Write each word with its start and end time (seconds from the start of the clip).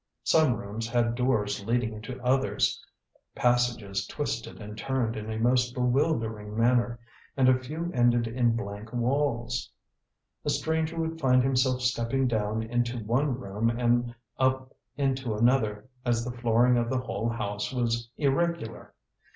Some 0.23 0.55
rooms 0.55 0.87
had 0.87 1.13
doors 1.13 1.63
leading 1.63 1.93
into 1.93 2.19
others, 2.23 2.83
passages 3.35 4.07
twisted 4.07 4.59
and 4.59 4.75
turned 4.75 5.15
in 5.15 5.29
a 5.29 5.37
most 5.37 5.75
bewildering 5.75 6.57
manner, 6.57 6.99
and 7.37 7.47
a 7.47 7.59
few 7.59 7.91
ended 7.93 8.25
in 8.25 8.55
blank 8.55 8.91
walls. 8.93 9.69
A 10.43 10.49
stranger 10.49 10.99
would 10.99 11.19
find 11.21 11.43
himself 11.43 11.81
stepping 11.83 12.25
down 12.27 12.63
into 12.63 12.97
one 12.97 13.37
room 13.39 13.69
and 13.69 14.15
up 14.39 14.73
into 14.97 15.35
another, 15.35 15.87
as 16.03 16.25
the 16.25 16.35
flooring 16.35 16.77
of 16.79 16.89
the 16.89 17.01
whole 17.01 17.29
house 17.29 17.71
was 17.71 18.09
irregular. 18.17 18.95